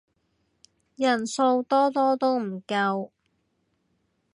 [0.95, 3.11] 人數多多都唔夠